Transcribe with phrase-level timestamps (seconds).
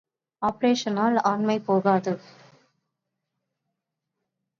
[0.41, 2.13] ஆப்பரேஷனால் ஆண்மை போகாது.